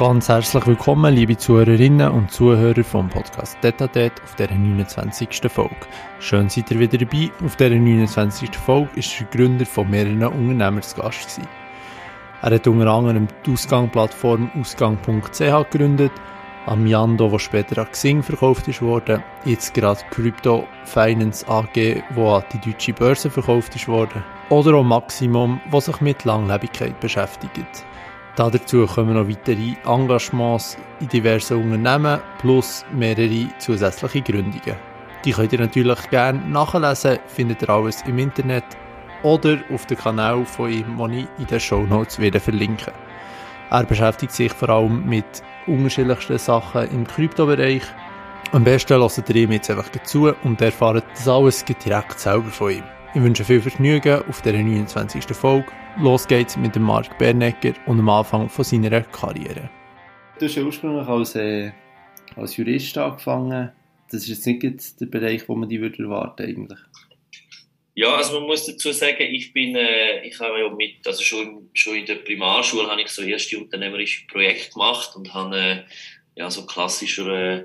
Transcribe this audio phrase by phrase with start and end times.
[0.00, 5.28] Ganz herzlich willkommen, liebe Zuhörerinnen und Zuhörer vom Podcast Detatet auf der 29.
[5.52, 5.76] Folge.
[6.20, 7.30] Schön seid ihr wieder dabei.
[7.44, 8.56] Auf der 29.
[8.56, 11.46] Folge ist der Gründer von mehreren Unternehmern zu Gast gewesen.
[12.40, 16.12] Er hat unter anderem die Ausgangsplattform ausgang.ch gegründet,
[16.64, 22.36] am Yando, der später an Xing verkauft ist worden, jetzt gerade Crypto Finance AG, wo
[22.36, 27.84] an die deutsche Börse verkauft ist worden, oder auch Maximum, was sich mit Langlebigkeit beschäftigt.
[28.36, 34.76] Dazu kommen noch weitere Engagements in diversen Unternehmen plus mehrere zusätzliche Gründungen.
[35.24, 38.64] Die könnt ihr natürlich gerne nachlesen, findet ihr alles im Internet
[39.22, 42.94] oder auf dem Kanal von ihm, den ich in den Show Notes wieder verlinken.
[43.70, 47.82] Er beschäftigt sich vor allem mit unterschiedlichsten Sachen im Kryptobereich.
[48.52, 52.70] Am besten lasst ihr ihm jetzt einfach zu und erfahrt das alles direkt selber von
[52.70, 52.84] ihm.
[53.12, 55.24] Ich wünsche viel Vergnügen auf der 29.
[55.36, 55.66] Folge.
[55.98, 59.68] Los geht's mit dem Mark Bernegger und am Anfang von seiner Karriere.
[60.38, 61.72] Du hast ja ursprünglich als, äh,
[62.36, 63.72] als Jurist angefangen.
[64.10, 66.78] Das ist jetzt nicht der Bereich, wo man die würde erwarten eigentlich.
[67.94, 71.68] Ja, also man muss dazu sagen, ich bin, äh, ich habe ja mit, also schon,
[71.74, 75.82] schon in der Primarschule habe ich so erste unternehmerische Projekte gemacht und habe äh,
[76.36, 77.64] ja so klassischer äh,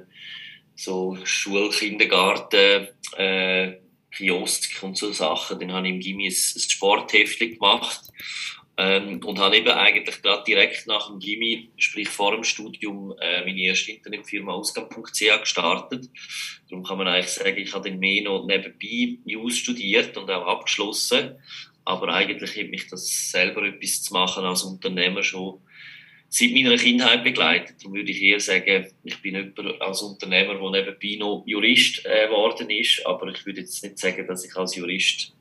[0.76, 3.74] so Schulkindergarten äh,
[4.16, 5.60] Kiosk und so Sachen.
[5.60, 8.02] Dann habe ich im Gimmi ein, Sporthäftchen gemacht
[8.78, 13.42] ähm, und habe eben eigentlich gerade direkt nach dem Gimmi, sprich vor dem Studium, äh,
[13.42, 16.10] meine erste Internetfirma Ausgang.ch gestartet.
[16.70, 20.48] Darum kann man eigentlich sagen, ich habe dann mehr noch nebenbei News studiert und auch
[20.48, 21.36] abgeschlossen.
[21.86, 25.62] Aber eigentlich hat mich das selber etwas zu machen als Unternehmer schon
[26.36, 27.78] seit meiner Kindheit begleitet.
[27.80, 32.28] Darum würde ich eher sagen, ich bin jemand als Unternehmer, der nebenbei noch Jurist äh,
[32.28, 35.34] geworden ist, aber ich würde jetzt nicht sagen, dass ich als Jurist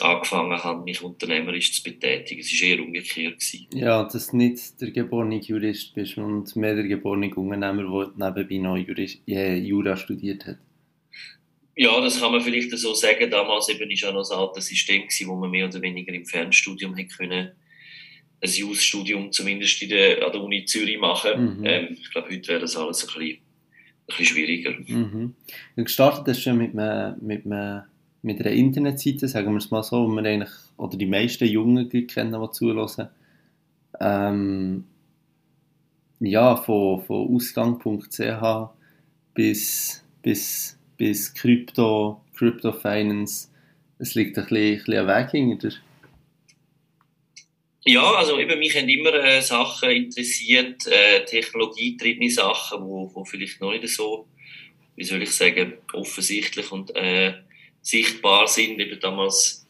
[0.00, 2.40] angefangen habe, mich unternehmerisch zu betätigen.
[2.40, 3.40] Es war eher umgekehrt.
[3.40, 3.66] Gewesen.
[3.74, 8.56] Ja, dass du nicht der geborene Jurist bist und mehr der geborene Unternehmer, der nebenbei
[8.56, 10.58] noch Jurist, äh, Jura studiert hat.
[11.76, 13.30] Ja, das kann man vielleicht so sagen.
[13.30, 16.24] Damals eben ist ja noch das alte System gewesen, wo man mehr oder weniger im
[16.24, 17.52] Fernstudium hätte können
[18.40, 21.58] ein Jus-Studium zumindest in der, an der Uni Zürich machen.
[21.58, 21.66] Mhm.
[21.66, 23.38] Ähm, ich glaube, heute wäre das alles ein bisschen, ein
[24.06, 24.72] bisschen schwieriger.
[24.86, 25.34] Mhm.
[25.76, 27.82] Du gestartet hast schon mit, einem, mit, einem,
[28.22, 31.88] mit einer Internetseite, sagen wir es mal so, wo wir eigentlich, oder die meisten Jungen
[31.88, 33.08] kennen, die zuhören.
[34.00, 34.84] Ähm,
[36.20, 38.70] ja, von, von Ausgang.ch
[39.34, 43.48] bis, bis, bis Crypto, Crypto Finance.
[43.98, 45.70] Es liegt ein bisschen, ein bisschen Weg hinter
[47.84, 53.60] ja, also eben, mich haben immer äh, Sachen interessiert, äh, technologietriebene Sachen, wo, wo vielleicht
[53.60, 54.28] noch nicht so,
[54.96, 57.34] wie soll ich sagen, offensichtlich und äh,
[57.80, 58.80] sichtbar sind.
[58.80, 59.66] Eben damals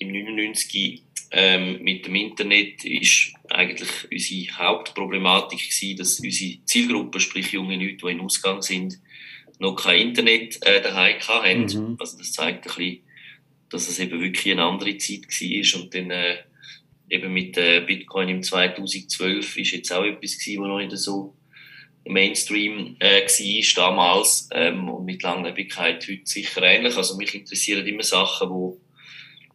[0.00, 7.52] im 99 ähm, mit dem Internet ist eigentlich unsere Hauptproblematik gewesen, dass unsere Zielgruppe, sprich
[7.52, 9.00] junge Leute, die in Ausgang sind,
[9.58, 11.90] noch kein Internet äh, daheim hatten.
[11.90, 11.96] Mhm.
[11.98, 12.98] Also das zeigt ein bisschen,
[13.70, 16.36] dass es eben wirklich eine andere Zeit war und dann äh,
[17.08, 21.34] eben mit äh, Bitcoin im 2012 ist jetzt auch etwas gewesen, was noch nicht so
[22.06, 26.96] Mainstream äh, war damals ähm, und mit Langlebigkeit heute sicher ähnlich.
[26.96, 28.80] Also mich interessieren immer Sachen, wo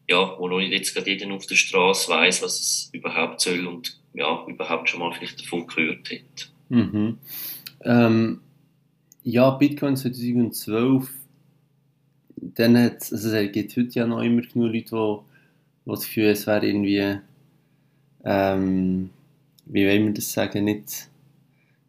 [0.10, 3.68] ja, wo noch nicht jetzt gerade jeder auf der Straße weiß, was es überhaupt soll
[3.68, 6.52] und ja, überhaupt schon mal vielleicht davon gehört hat.
[6.70, 7.20] Mhm.
[7.84, 8.42] Ähm,
[9.24, 11.10] ja, Bitcoin 2012,
[12.38, 16.48] dann hat also es gibt heute ja noch immer genug Leute, die, das Gefühl es
[16.48, 17.20] wäre irgendwie
[18.24, 19.10] ähm,
[19.66, 21.10] wie wollen wir das sagen, nicht,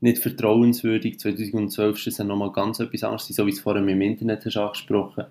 [0.00, 1.18] nicht vertrauenswürdig.
[1.18, 5.26] 2012 ist es nochmal ganz etwas anderes, so wie es vorhin im Internet hast angesprochen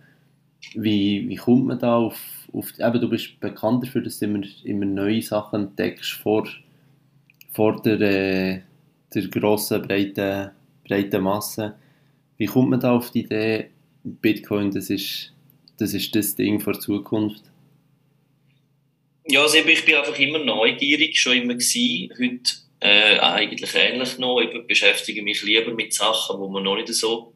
[0.74, 2.20] wie, wie kommt man da auf,
[2.54, 6.48] auf eben, du bist bekannt dafür, dass du immer, immer neue Sachen entdeckst vor,
[7.52, 8.62] vor der, äh,
[9.14, 10.52] der grossen, breiten,
[10.88, 11.76] breiten Masse.
[12.38, 13.70] Wie kommt man da auf die Idee,
[14.04, 15.34] Bitcoin, das ist
[15.78, 17.44] das, ist das Ding die Zukunft?
[19.29, 22.09] Ja, also ich bin einfach immer neugierig, schon immer gewesen.
[22.17, 24.40] Heute äh, eigentlich ähnlich noch.
[24.40, 27.35] Ich beschäftige mich lieber mit Sachen, wo man noch nicht so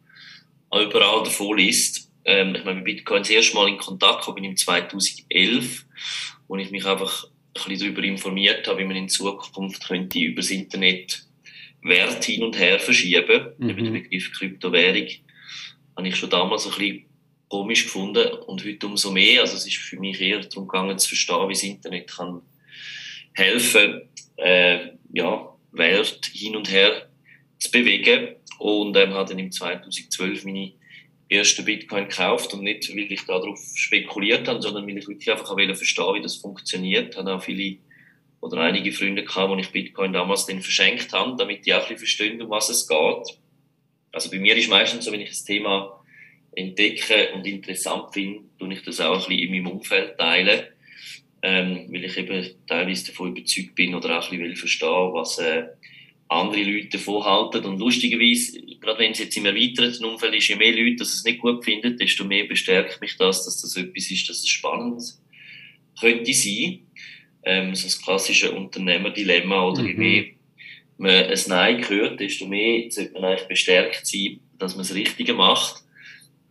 [0.72, 2.10] überall davon liest.
[2.26, 5.86] Ähm, ich meine, mit Bitcoin das erste Mal in Kontakt kam, bin im 2011,
[6.48, 10.42] wo ich mich einfach ein bisschen darüber informiert habe, wie man in Zukunft könnte über
[10.42, 11.28] das Internet
[11.84, 13.50] Wert hin und her verschieben.
[13.58, 13.70] Mhm.
[13.70, 15.08] Über den Begriff Kryptowährung
[15.96, 17.06] habe ich schon damals ein bisschen
[17.54, 19.42] komisch gefunden und heute umso mehr.
[19.42, 22.42] Also es ist für mich eher darum gegangen zu verstehen, wie das Internet kann
[23.34, 27.08] helfen, äh, ja, Welt hin und her
[27.60, 28.38] zu bewegen.
[28.58, 30.72] Und ähm, habe dann im 2012 meine
[31.30, 35.56] erste Bitcoin gekauft und nicht, weil ich darauf spekuliert habe, sondern weil ich wirklich einfach
[35.56, 37.12] verstehen wie das funktioniert.
[37.12, 37.78] Ich habe auch viele
[38.42, 41.84] oder einige Freunde gehabt, wo ich Bitcoin damals dann verschenkt habe, damit die auch ein
[41.84, 43.38] bisschen verstehen, um was es geht.
[44.12, 46.00] Also bei mir ist meistens so, wenn ich ein Thema
[46.56, 50.64] entdecke und interessant finde, tue ich das auch ein bisschen in meinem Umfeld teilen,
[51.42, 55.64] ähm, weil ich eben teilweise davon überzeugt bin oder auch ein bisschen verstehen, was äh,
[56.30, 57.66] andere Leute davon halten.
[57.66, 61.24] Und lustigerweise, gerade wenn es jetzt im erweiterten Umfeld ist, je mehr Leute dass es
[61.24, 65.02] nicht gut finden, desto mehr bestärkt mich das, dass das etwas ist, dass es spannend
[66.00, 66.80] könnte sein.
[67.46, 69.88] Ähm, so das klassische Unternehmerdilemma oder mhm.
[69.88, 70.26] je mehr
[70.98, 75.34] man ein Nein hört, desto mehr sollte man eigentlich bestärkt sein, dass man das Richtige
[75.34, 75.83] macht.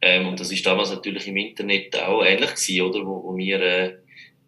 [0.02, 3.06] Ähm, und das ist damals natürlich im Internet auch ähnlich gewesen, oder?
[3.06, 3.94] Wo, wo wir, äh,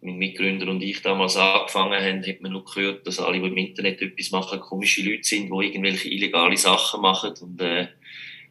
[0.01, 3.57] mein Mitgründer und ich damals angefangen haben, hat man nur gehört, dass alle, die im
[3.57, 7.87] Internet etwas machen, komische Leute sind, die irgendwelche illegale Sachen machen und äh,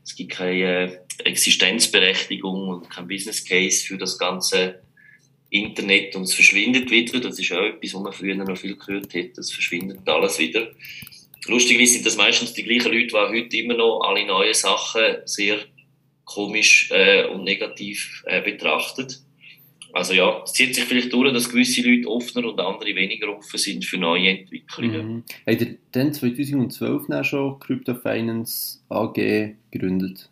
[0.03, 4.83] es gibt keine äh, Existenzberechtigung und kein Business Case für das ganze
[5.49, 7.21] Internet und es verschwindet wieder.
[7.21, 9.39] Das ist auch etwas, was man früher noch viel gehört hat.
[9.39, 10.69] Es verschwindet alles wieder.
[11.47, 15.59] Lustigerweise sind das meistens die gleichen Leute, die heute immer noch alle neuen Sachen sehr
[16.25, 19.21] komisch äh, und negativ äh, betrachtet.
[19.93, 23.59] Also ja, es zieht sich vielleicht durch, dass gewisse Leute offener und andere weniger offen
[23.59, 25.07] sind für neue Entwicklungen.
[25.07, 25.25] Mhm.
[25.47, 29.15] Habt ihr dann 2012 schon Crypto Finance AG
[29.71, 30.31] gegründet?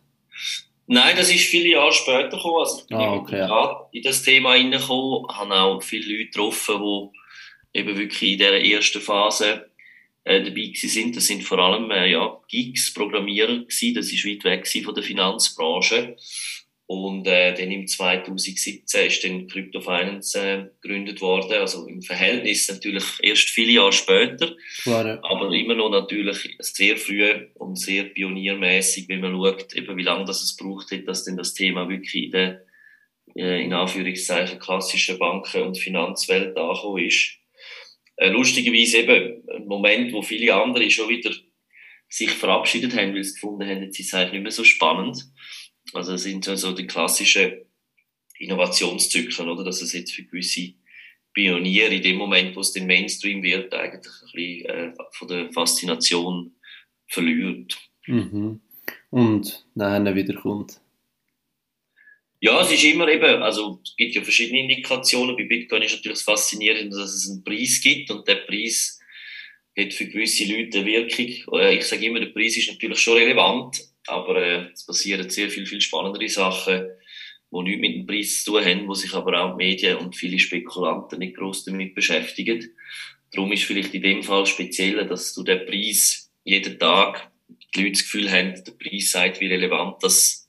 [0.89, 2.59] Nein, das ist viele Jahre später gekommen.
[2.59, 3.37] Also ich bin ah, okay.
[3.37, 8.61] gerade in das Thema hineingekommen, habe auch viele Leute getroffen, die eben wirklich in dieser
[8.61, 9.71] ersten Phase
[10.25, 11.17] äh, dabei sind.
[11.17, 13.95] Das sind vor allem äh, ja, Geeks, Programmierer gewesen.
[13.95, 16.17] Das ist weit weg von der Finanzbranche.
[16.87, 21.53] Und äh, dann im 2017 ist dann Crypto Finance äh, gegründet worden.
[21.53, 24.55] Also im Verhältnis natürlich erst viele Jahre später.
[24.83, 30.03] Klar, Aber immer noch natürlich sehr früh und sehr pioniermäßig, wenn man schaut, eben wie
[30.03, 32.63] lange das es braucht hat, dass denn das Thema wirklich in der
[33.35, 37.39] äh, in Anführungszeichen klassischen Banken- und Finanzwelt angekommen ist.
[38.17, 41.33] Äh, lustigerweise eben ein Moment, wo viele andere schon wieder
[42.09, 45.25] sich verabschiedet haben, weil sie gefunden haben, jetzt ist es eigentlich nicht mehr so spannend.
[45.95, 47.65] Also das sind so die klassischen
[48.39, 49.65] Innovationszyklen, oder?
[49.65, 50.75] Dass es jetzt für gewisse
[51.33, 55.53] Pioniere in dem Moment, wo es den Mainstream wird, eigentlich ein bisschen äh, von der
[55.53, 56.55] Faszination
[57.07, 57.79] verliert.
[58.07, 58.61] Mhm.
[59.11, 60.82] Und nachher wieder kommt.
[62.45, 65.37] Ja, es ist immer eben, also es gibt ja verschiedene Indikationen.
[65.37, 68.99] Bei Bitcoin ist natürlich faszinierend, dass es einen Preis gibt und der Preis
[69.79, 71.61] hat für gewisse Leute eine Wirkung.
[71.61, 75.51] Äh, ich sage immer, der Preis ist natürlich schon relevant, aber äh, es passieren sehr
[75.51, 76.89] viel, viel spannendere Sachen,
[77.53, 80.17] die nichts mit dem Preis zu tun haben, wo sich aber auch die Medien und
[80.17, 82.75] viele Spekulanten nicht groß damit beschäftigen.
[83.31, 87.31] Darum ist vielleicht in dem Fall speziell, dass du den Preis jeden Tag
[87.73, 90.42] die Leute das Gefühl haben, der Preis sagt, wie relevant das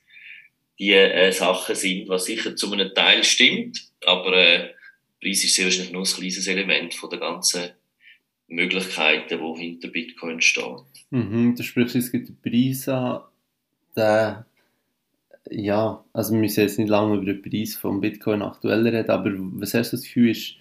[0.83, 4.69] die äh, Sachen sind, was sicher zu einem Teil stimmt, aber äh,
[5.21, 7.69] Preis ist sehr wahrscheinlich nur ein kleines Element von der ganzen
[8.47, 10.81] Möglichkeiten, die hinter Bitcoin stehen.
[11.09, 13.21] Mhm, du sprichst jetzt den Preis an,
[13.95, 14.45] der,
[15.50, 19.31] ja, also wir müssen jetzt nicht lange über den Preis von Bitcoin aktuell reden, aber
[19.33, 20.56] was hast du das Gefühl ist,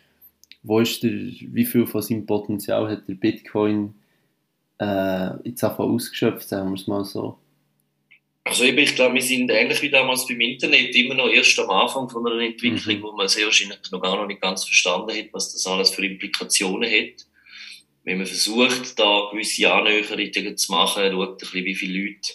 [0.63, 3.95] wo ist der, wie viel von seinem Potenzial hat der Bitcoin
[4.79, 7.39] äh, jetzt einfach ausgeschöpft, sagen wir es mal so?
[8.45, 11.71] Also eben, ich glaube, wir sind ähnlich wie damals beim Internet immer noch erst am
[11.71, 13.03] Anfang von einer Entwicklung, mhm.
[13.03, 16.05] wo man sehr wahrscheinlich noch gar noch nicht ganz verstanden hat, was das alles für
[16.05, 17.27] Implikationen hat.
[18.05, 22.33] Wenn man versucht, da gewisse Annäherungen zu machen, schaut ein bisschen, wie viele Leute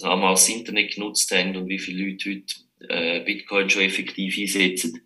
[0.00, 2.54] damals das Internet genutzt haben und wie viele Leute heute
[2.88, 5.00] äh, Bitcoin schon effektiv einsetzen,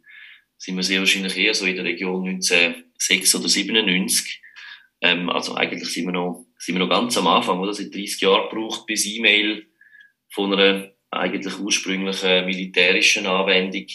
[0.58, 4.40] sind wir sehr wahrscheinlich eher so in der Region 1906 oder 97.
[5.00, 7.72] Ähm, also eigentlich sind wir noch, sind wir noch ganz am Anfang, oder?
[7.72, 9.66] Seit 30 Jahren braucht bis E-Mail
[10.32, 13.86] von einer eigentlich ursprünglichen militärischen Anwendung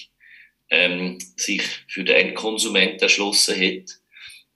[0.69, 3.99] ähm, sich für den Endkonsument erschlossen hat.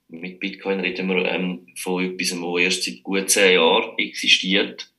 [0.08, 4.90] Mit Bitcoin reden wir ähm, von etwas, was erst seit gut zehn Jahren existiert.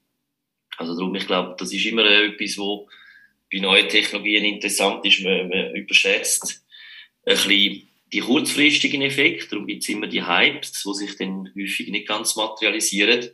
[0.77, 2.89] Also darum, ich glaube, das ist immer etwas, wo
[3.51, 5.21] bei neuen Technologien interessant ist.
[5.21, 6.65] Man, man überschätzt
[7.25, 9.49] ein bisschen die kurzfristigen Effekte.
[9.49, 13.29] Darum gibt es immer die Hypes, die sich dann häufig nicht ganz materialisieren.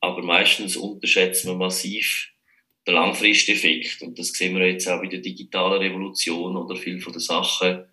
[0.00, 2.30] Aber meistens unterschätzt man massiv
[2.88, 4.02] den Langfristeffekt.
[4.02, 7.84] Und das sehen wir jetzt auch bei der digitalen Revolution oder viel von den Sachen,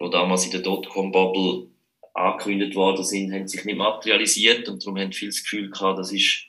[0.00, 1.68] die damals in der Dotcom-Bubble
[2.12, 6.12] angekündigt worden sind, haben sich nicht materialisiert und darum haben viele das Gefühl gehabt, das
[6.12, 6.46] ist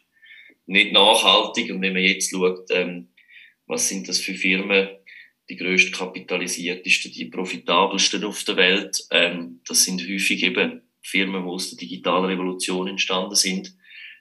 [0.66, 1.72] nicht nachhaltig.
[1.72, 3.10] Und wenn man jetzt schaut, ähm,
[3.68, 4.90] was sind das für Firmen,
[5.50, 11.50] die grösst kapitalisiertesten, die profitabelsten auf der Welt, ähm, das sind häufig eben Firmen, die
[11.50, 13.74] aus der digitalen Revolution entstanden sind.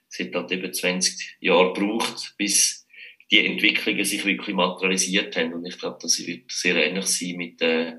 [0.08, 2.85] Es hat halt eben 20 Jahre gebraucht, bis
[3.30, 5.54] die Entwicklungen sich wirklich materialisiert haben.
[5.54, 7.94] Und ich glaube, das wird sehr ähnlich sein mit, äh,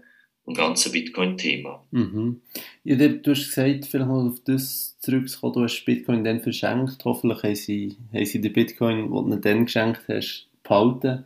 [0.48, 1.86] dem ganzen Bitcoin-Thema.
[1.92, 2.42] Mhm.
[2.84, 7.04] Ja, du hast gesagt, vielleicht mal auf das zurückzukommen, du hast Bitcoin dann verschenkt.
[7.04, 11.26] Hoffentlich haben sie, haben sie den Bitcoin, den du dann geschenkt hast, behalten.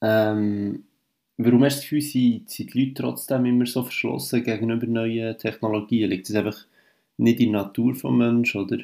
[0.00, 0.84] Ähm,
[1.36, 5.36] warum hast du das Gefühl, sind, sind die Leute trotzdem immer so verschlossen gegenüber neuen
[5.38, 6.10] Technologien?
[6.10, 6.64] Liegt das einfach
[7.16, 8.78] nicht in der Natur des Menschen, oder?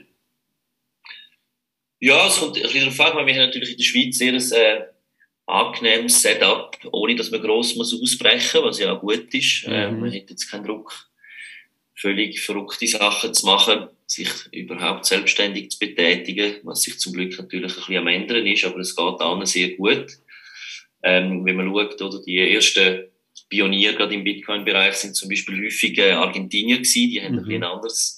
[2.01, 4.81] Ja, es kommt ein bisschen darauf an, wir haben natürlich in der Schweiz sehr ein
[4.81, 4.85] äh,
[5.47, 9.67] angenehmes Setup, ohne dass man gross muss ausbrechen muss, was ja auch gut ist.
[9.67, 9.73] Mhm.
[9.73, 10.93] Äh, man hat jetzt keinen Druck,
[11.97, 17.73] völlig verrückte Sachen zu machen, sich überhaupt selbstständig zu betätigen, was sich zum Glück natürlich
[17.73, 20.07] ein bisschen am ändern ist, aber es geht allen sehr gut.
[21.03, 23.09] Ähm, wenn man schaut, oder die ersten
[23.49, 27.39] Pioniere gerade im Bitcoin-Bereich sind zum Beispiel häufig äh, Argentinier gewesen, die haben mhm.
[27.39, 28.18] ein bisschen anderes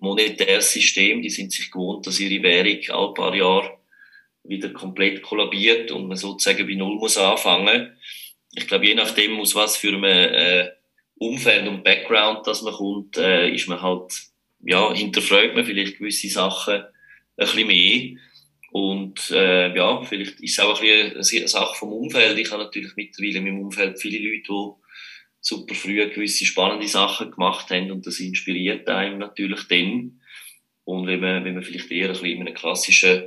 [0.00, 3.78] monetäres System, die sind sich gewohnt, dass ihre Währung alle paar Jahre
[4.44, 7.96] wieder komplett kollabiert und man sozusagen bei Null muss anfangen.
[8.54, 10.68] Ich glaube, je nachdem, aus was für einem äh,
[11.16, 14.12] Umfeld und Background dass man kommt, äh, ist man halt,
[14.60, 16.86] ja, hinterfragt man vielleicht gewisse Sachen ein
[17.36, 18.16] bisschen mehr.
[18.72, 22.38] Und äh, ja, vielleicht ist es auch ein bisschen eine Sache vom Umfeld.
[22.38, 24.81] Ich habe natürlich mittlerweile in meinem Umfeld viele Leute, die
[25.42, 30.20] super früh gewisse spannende Sachen gemacht haben und das inspiriert einem natürlich dann.
[30.84, 33.24] Und wenn man, wenn man vielleicht eher ein bisschen in einem klassischen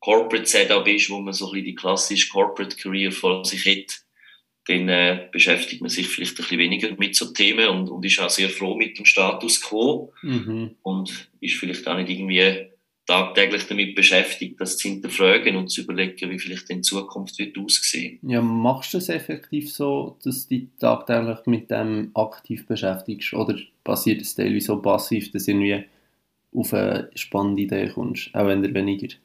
[0.00, 4.04] Corporate Setup ist, wo man so ein bisschen die klassische Corporate Career vor sich hat,
[4.66, 8.20] dann äh, beschäftigt man sich vielleicht ein bisschen weniger mit so Themen und, und ist
[8.20, 10.76] auch sehr froh mit dem Status quo mhm.
[10.82, 12.67] und ist vielleicht auch nicht irgendwie
[13.08, 18.18] tagtäglich damit beschäftigt, das zu hinterfragen und zu überlegen, wie vielleicht in Zukunft wird aussehen.
[18.22, 23.58] Ja, machst du es effektiv so, dass du dich tagtäglich mit dem aktiv beschäftigst oder
[23.82, 25.84] passiert es teilweise so passiv, dass du irgendwie
[26.52, 29.16] auf eine spannende Idee kommst, auch wenn du weniger?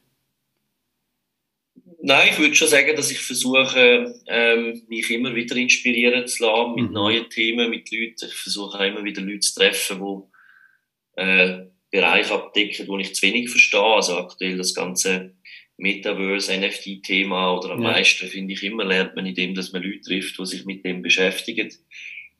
[2.00, 6.74] Nein, ich würde schon sagen, dass ich versuche, ähm, mich immer wieder inspirieren zu lassen
[6.74, 6.92] mit mhm.
[6.92, 8.26] neuen Themen, mit Leuten.
[8.26, 13.22] Ich versuche auch immer wieder Leute zu treffen, die äh, Bereiche abdecken, wo ich zu
[13.22, 13.80] wenig verstehe.
[13.80, 15.32] Also aktuell das ganze
[15.76, 17.92] Metaverse, NFT-Thema oder am ja.
[17.92, 20.84] meisten finde ich immer, lernt man in dem, dass man Leute trifft, die sich mit
[20.84, 21.72] dem beschäftigen.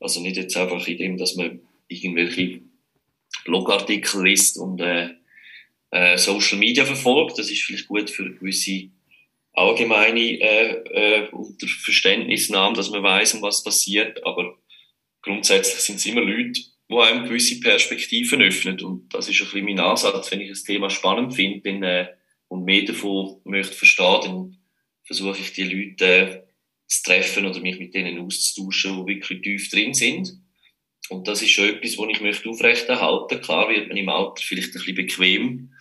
[0.00, 2.62] Also nicht jetzt einfach in dem, dass man irgendwelche
[3.44, 5.11] Blogartikel liest und äh,
[5.92, 7.38] äh, Social Media verfolgt.
[7.38, 8.88] Das ist vielleicht gut für gewisse
[9.52, 14.58] allgemeine äh, äh, unter Verständnisnahme, dass man weiß, um was passiert, aber
[15.23, 16.61] grundsätzlich sind es immer Leute,
[16.94, 20.64] die einem gewisse Perspektiven öffnen und das ist ein bisschen mein Ansatz, wenn ich das
[20.64, 22.08] Thema spannend finde dann, äh,
[22.48, 24.58] und mehr davon möchte verstehen, dann
[25.04, 26.42] versuche ich die Leute äh,
[26.86, 30.30] zu treffen oder mich mit denen auszutauschen, die wirklich tief drin sind.
[31.08, 33.40] Und das ist schon etwas, was ich möchte aufrechterhalten.
[33.40, 35.74] Klar wird man im Alter vielleicht ein bisschen bequem,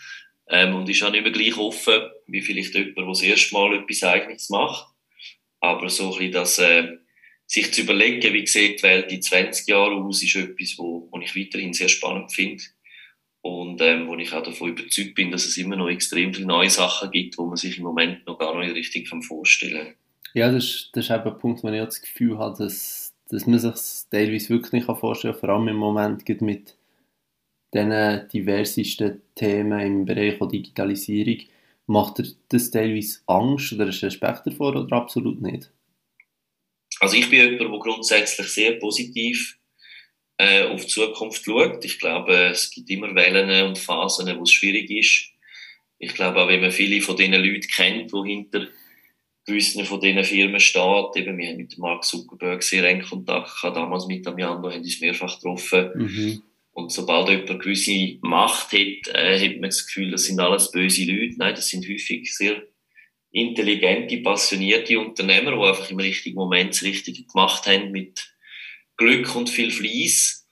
[0.49, 3.75] ähm, und ist auch nicht mehr gleich offen, wie vielleicht jemand, der das erste Mal
[3.75, 4.87] etwas Eigenes macht.
[5.59, 6.97] Aber so ein bisschen das, äh,
[7.53, 11.35] sich zu überlegen, wie sieht die Welt in 20 Jahren aus, ist etwas, wo, ich
[11.35, 12.63] weiterhin sehr spannend finde.
[13.41, 16.71] Und ähm, wo ich auch davon überzeugt bin, dass es immer noch extrem viele neue
[16.71, 19.95] Sachen gibt, wo man sich im Moment noch gar nicht richtig vorstellen kann.
[20.33, 23.45] Ja, das ist, das ist eben ein Punkt, wo ich das Gefühl habe, dass, dass
[23.45, 26.75] man sich teilweise wirklich nicht vorstellen kann, vor allem im Moment mit
[27.71, 31.37] den diversesten Themen im Bereich der Digitalisierung.
[31.85, 35.72] Macht dir das teilweise Angst oder Respekt davor oder absolut nicht?
[37.03, 39.57] Also ich bin jemand, der grundsätzlich sehr positiv
[40.37, 41.83] äh, auf die Zukunft schaut.
[41.83, 45.29] Ich glaube, es gibt immer Wellen und Phasen, wo es schwierig ist.
[45.99, 48.67] Ich glaube auch, wenn man viele von diesen Leuten kennt, die hinter
[49.45, 53.75] gewissen von diesen Firmen steht, eben, wir haben mit Mark Zuckerberg sehr eng Kontakt gehabt,
[53.75, 55.91] damals mit Amiando haben uns mehrfach getroffen.
[55.95, 56.41] Mhm.
[56.71, 61.03] Und sobald jemand gewisse Macht hat, äh, hat man das Gefühl, das sind alles böse
[61.03, 61.35] Leute.
[61.35, 62.63] Nein, das sind häufig sehr
[63.33, 68.33] intelligente, passionierte Unternehmer, die einfach im richtigen Moment das Richtige gemacht haben mit
[68.95, 70.47] Glück und viel Fleiß.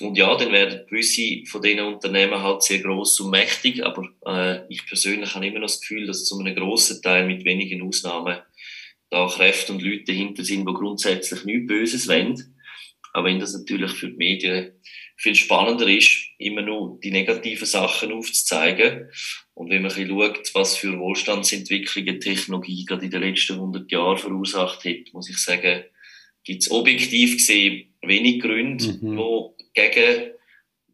[0.00, 4.72] Und ja, dann werden gewisse von diesen Unternehmen halt sehr groß und mächtig, aber äh,
[4.72, 8.38] ich persönlich habe immer noch das Gefühl, dass zu einem grossen Teil mit wenigen Ausnahmen
[9.10, 12.56] da Kräfte und Leute dahinter sind, die grundsätzlich nichts Böses wollen.
[13.12, 14.80] Aber wenn das natürlich für die Medien
[15.16, 19.10] viel spannender ist, immer nur die negativen Sachen aufzuzeigen.
[19.60, 23.92] Und wenn man ein bisschen schaut, was für Wohlstandsentwicklungen Technologie gerade in den letzten 100
[23.92, 25.84] Jahren verursacht hat, muss ich sagen,
[26.42, 29.18] gibt es objektiv gesehen wenig Gründe, mhm.
[29.18, 30.30] wo gegen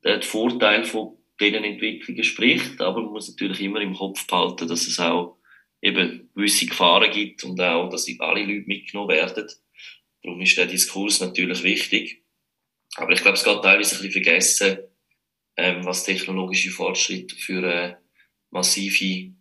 [0.04, 2.80] den Vorteil von diesen Entwicklungen spricht.
[2.80, 5.38] Aber man muss natürlich immer im Kopf behalten, dass es auch
[5.80, 9.46] eben gewisse Gefahren gibt und auch, dass alle Leute mitgenommen werden.
[10.24, 12.24] Darum ist der Diskurs natürlich wichtig.
[12.96, 14.78] Aber ich glaube, es geht teilweise ein bisschen vergessen,
[15.56, 17.94] ähm, was technologische Fortschritte für äh,
[18.56, 19.32] massive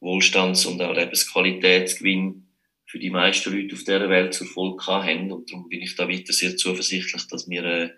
[0.00, 2.48] Wohlstands- und auch Lebensqualitätsgewinn
[2.86, 5.30] für die meisten Leute auf dieser Welt zur Folge haben.
[5.30, 7.90] Und darum bin ich da weiter sehr zuversichtlich, dass wir äh,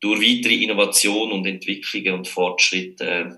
[0.00, 3.30] durch weitere Innovation und Entwicklungen und Fortschritte äh,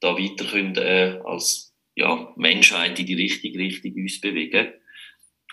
[0.00, 4.72] da weiter können, äh, als ja, Menschheit in die richtige Richtung uns bewegen.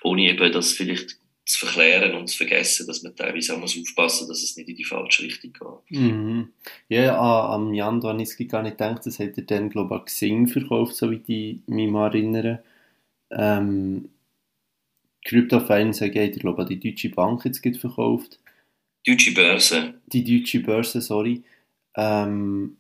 [0.03, 1.17] Ohne eben das vielleicht
[1.47, 4.69] zu verklären und zu vergessen, dass man teilweise auch muss aufpassen muss, dass es nicht
[4.69, 5.99] in die falsche Richtung geht.
[5.99, 6.49] Mhm.
[6.89, 7.17] Ja,
[7.49, 11.09] am Jan Daniski gar nicht gedacht, das hat er dann, glaube ich, Xing verkauft, so
[11.09, 12.63] wie ich mich mal erinnere.
[13.31, 14.09] Ähm,
[15.25, 18.39] Krypto-Finance hat er, glaube ich, die Deutsche Bank jetzt verkauft.
[19.05, 19.93] Deutsche Börse.
[20.07, 21.43] Die Deutsche Börse, sorry.
[21.95, 22.77] Ähm,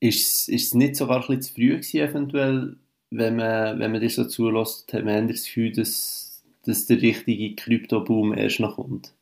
[0.00, 2.76] ist, ist es nicht sogar ein bisschen zu früh gewesen, eventuell,
[3.10, 6.25] wenn man, wenn man das so zulässt, hat man das Gefühl, dass,
[6.66, 9.12] dass der richtige Krypto-Boom erst noch kommt?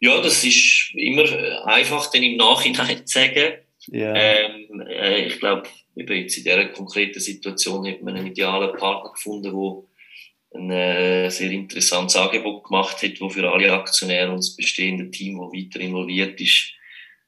[0.00, 1.24] Ja, das ist immer
[1.66, 3.54] einfach, dann im Nachhinein zu sagen.
[3.88, 4.14] Ja.
[4.14, 9.52] Ähm, äh, ich glaube, jetzt in dieser konkreten Situation hat man einen idealen Partner gefunden,
[9.52, 9.82] der
[10.52, 15.38] ein äh, sehr interessantes Angebot gemacht hat, wo für alle Aktionäre und das bestehende Team,
[15.38, 16.72] das weiter involviert ist,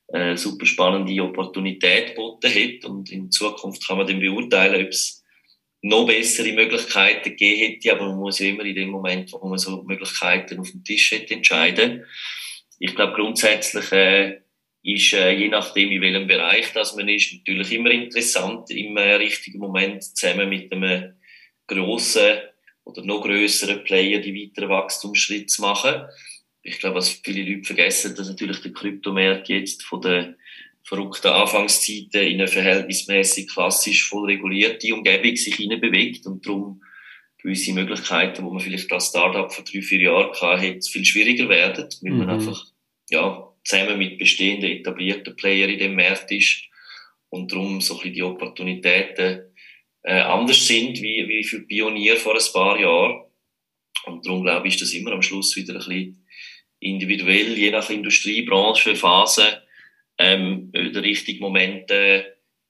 [0.08, 2.84] äh, super spannende Opportunität geboten hat.
[2.90, 5.21] Und in Zukunft kann man dann beurteilen, ob es
[5.82, 9.58] noch bessere Möglichkeiten gegeben hätte, aber man muss ja immer in dem Moment, wo man
[9.58, 12.04] so Möglichkeiten auf dem Tisch hat, entscheiden.
[12.78, 14.38] Ich glaube, grundsätzlich äh,
[14.84, 19.14] ist, äh, je nachdem, in welchem Bereich das man ist, natürlich immer interessant, im äh,
[19.14, 21.14] richtigen Moment zusammen mit einem
[21.66, 22.38] grossen
[22.84, 26.02] oder noch größeren Player die weiteren Wachstumsschritte zu machen.
[26.62, 30.36] Ich glaube, was viele Leute vergessen, dass natürlich der Kryptomarkt jetzt von der
[30.84, 36.82] verrückten Anfangszeiten in eine verhältnismäßig klassisch voll regulierte Umgebung sich bewegt und darum
[37.42, 41.88] gewisse Möglichkeiten, wo man vielleicht als Startup vor drei, vier Jahren hatte, viel schwieriger werden,
[42.02, 42.18] weil mhm.
[42.18, 42.64] man einfach
[43.10, 46.62] ja, zusammen mit bestehenden etablierten Playern in dem Markt ist
[47.28, 49.52] und darum so ein bisschen die Opportunitäten
[50.02, 53.24] äh, anders sind wie, wie für Pionier vor ein paar Jahren.
[54.04, 56.26] Und darum glaube ich, ist das immer am Schluss wieder ein bisschen
[56.80, 59.61] individuell, je nach Industrie, Branche, Phase,
[60.22, 62.24] ähm, den richtigen Moment äh,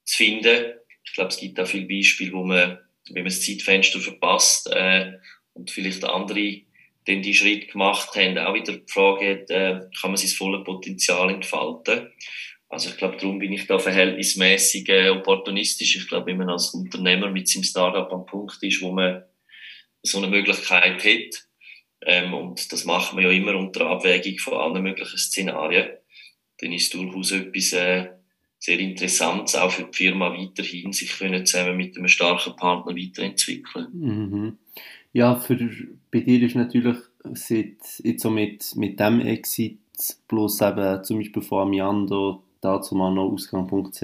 [0.04, 0.74] zu finden.
[1.04, 2.78] Ich glaube, es gibt auch viele Beispiele, wo man,
[3.10, 5.12] wenn man das Zeitfenster verpasst äh,
[5.54, 6.62] und vielleicht andere
[7.08, 11.30] den die Schritt gemacht haben, auch wieder die Frage äh, kann man sein volles Potenzial
[11.30, 12.12] entfalten.
[12.68, 15.96] Also ich glaube, darum bin ich da verhältnismäßig äh, opportunistisch.
[15.96, 19.24] Ich glaube, wenn man als Unternehmer mit seinem Startup am Punkt ist, wo man
[20.02, 21.48] so eine Möglichkeit hat,
[22.04, 25.90] ähm, und das machen wir ja immer unter Abwägung von allen möglichen Szenarien,
[26.62, 28.08] dann ist durchaus etwas äh,
[28.58, 33.88] sehr Interessantes, auch für die Firma weiterhin, sich können zusammen mit einem starken Partner weiterentwickeln.
[33.92, 34.58] Mhm.
[35.12, 35.58] Ja, für,
[36.10, 36.96] bei dir ist natürlich
[37.34, 39.78] seit, jetzt so mit, mit dem Exit
[40.28, 44.02] plus eben zum Beispiel von Amiando dazu mal noch Ausgang.ch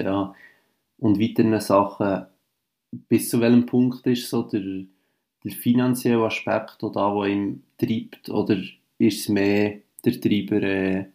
[0.98, 2.26] und weiteren Sachen,
[3.08, 4.84] bis zu welchem Punkt ist so der,
[5.44, 8.60] der finanzielle Aspekt oder da, wo ihm treibt, oder
[8.98, 11.06] ist es mehr der Treiber, äh,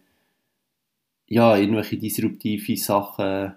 [1.26, 3.54] ja, irgendwelche disruptive Sachen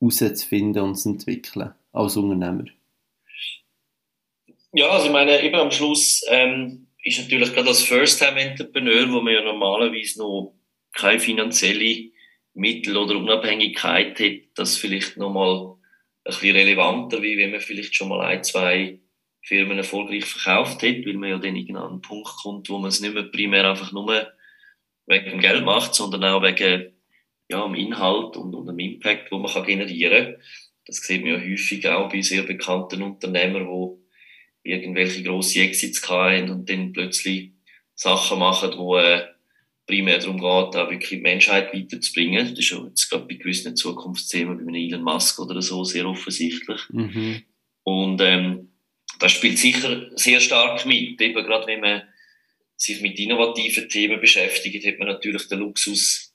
[0.00, 2.64] herauszufinden und zu entwickeln als Unternehmer?
[4.72, 9.34] Ja, also ich meine, eben am Schluss ähm, ist natürlich gerade als First-Time-Entrepreneur, wo man
[9.34, 10.54] ja normalerweise noch
[10.92, 12.10] keine finanzielle
[12.54, 15.74] Mittel oder Unabhängigkeit hat, das vielleicht nochmal
[16.24, 19.00] ein bisschen relevanter, wie wenn man vielleicht schon mal ein, zwei
[19.42, 22.88] Firmen erfolgreich verkauft hat, weil man ja dann irgendwann an einen Punkt kommt, wo man
[22.88, 24.32] es nicht mehr primär einfach nur
[25.10, 26.92] wegen dem Geld macht, sondern auch wegen
[27.50, 30.42] ja, dem Inhalt und, und dem Impact, den man kann generieren kann.
[30.86, 33.66] Das sieht man ja häufig auch bei sehr bekannten Unternehmern,
[34.64, 37.52] die irgendwelche grosse Exits haben und dann plötzlich
[37.94, 39.26] Sachen machen, die äh,
[39.86, 42.50] primär darum geht, auch wirklich die Menschheit weiterzubringen.
[42.50, 46.06] Das ist ja jetzt gerade bei gewissen Zukunftsthemen, wie einem Elon Musk oder so, sehr
[46.06, 46.80] offensichtlich.
[46.90, 47.42] Mhm.
[47.82, 48.70] Und ähm,
[49.18, 51.20] das spielt sicher sehr stark mit.
[51.20, 52.02] Eben gerade wenn man
[52.80, 56.34] sich mit innovativen Themen beschäftigt, hat man natürlich den Luxus,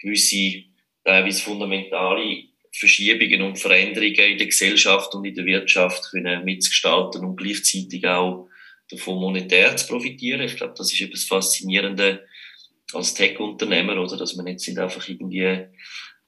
[0.00, 0.64] gewisse,
[1.04, 6.12] teilweise fundamentale Verschiebungen und Veränderungen in der Gesellschaft und in der Wirtschaft
[6.44, 8.48] mitzugestalten und gleichzeitig auch
[8.90, 10.42] davon monetär zu profitieren.
[10.42, 12.18] Ich glaube, das ist etwas Faszinierendes
[12.92, 15.66] als Tech-Unternehmer, oder dass man jetzt nicht einfach irgendwie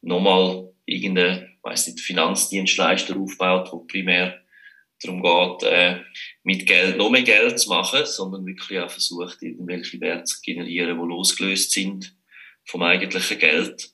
[0.01, 4.43] nochmal irgendeinen, weiß nicht, Finanzdienstleister aufbaut, wo primär
[5.03, 6.01] darum geht, äh,
[6.43, 10.99] mit Geld noch mehr Geld zu machen, sondern wirklich auch versucht, irgendwelche Werte zu generieren,
[10.99, 12.15] die losgelöst sind
[12.65, 13.91] vom eigentlichen Geld.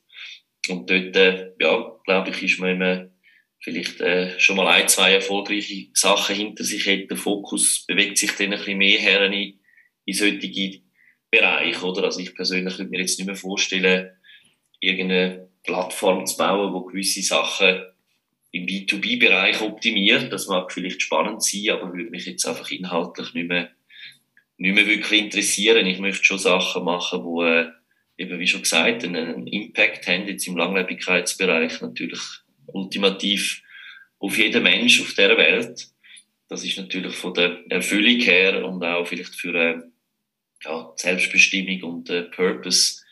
[0.69, 3.11] Und dort, äh, ja, glaube ich, ist man immer
[3.61, 7.11] vielleicht äh, schon mal ein, zwei erfolgreiche Sachen hinter sich hat.
[7.11, 9.61] Der Fokus bewegt sich dann ein bisschen mehr her in,
[10.05, 10.83] in solche
[11.31, 12.05] Bereich, oder?
[12.05, 14.11] Also ich persönlich würde mir jetzt nicht mehr vorstellen,
[14.81, 17.83] irgendeine Plattform zu bauen, wo gewisse Sachen
[18.55, 20.33] im B2B-Bereich optimiert.
[20.33, 23.71] Das mag vielleicht spannend sein, aber würde mich jetzt einfach inhaltlich nicht mehr,
[24.59, 25.87] nicht mehr wirklich interessieren.
[25.87, 27.67] Ich möchte schon Sachen machen, wo äh,
[28.17, 32.21] eben wie schon gesagt einen Impact haben, jetzt im Langlebigkeitsbereich natürlich
[32.67, 33.61] ultimativ
[34.21, 35.89] auf jeden Mensch auf der Welt.
[36.49, 39.81] Das ist natürlich von der Erfüllung her und auch vielleicht für äh,
[40.63, 43.03] ja, Selbstbestimmung und äh, Purpose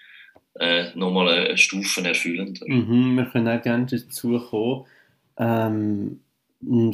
[0.61, 2.61] äh, nochmal eine Stufe erfüllend.
[2.65, 4.87] Mhm, wir können auch gerne dazu kommen.
[5.43, 6.21] Ähm,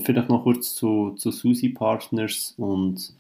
[0.03, 3.13] vielleicht noch kurz zu, zu Susi Partners und,